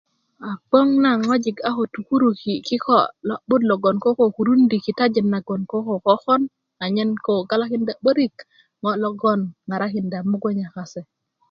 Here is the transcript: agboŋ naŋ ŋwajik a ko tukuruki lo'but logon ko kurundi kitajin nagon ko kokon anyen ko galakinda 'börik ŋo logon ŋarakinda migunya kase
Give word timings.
agboŋ 0.49 0.87
naŋ 1.03 1.19
ŋwajik 1.25 1.57
a 1.67 1.69
ko 1.75 1.83
tukuruki 1.93 2.53
lo'but 3.29 3.61
logon 3.69 3.95
ko 4.03 4.09
kurundi 4.35 4.77
kitajin 4.85 5.27
nagon 5.33 5.61
ko 5.71 5.77
kokon 6.05 6.41
anyen 6.83 7.11
ko 7.25 7.33
galakinda 7.49 7.93
'börik 8.01 8.35
ŋo 8.83 8.91
logon 9.03 9.39
ŋarakinda 9.69 10.17
migunya 10.29 10.67
kase 10.75 11.01